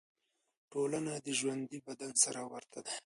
ټولنه 0.71 1.13
د 1.25 1.27
ژوندي 1.39 1.77
بدن 1.87 2.11
سره 2.23 2.41
ورته 2.51 2.79
ده. 2.85 2.93